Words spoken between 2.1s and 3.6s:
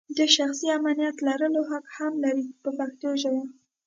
لري په پښتو ژبه.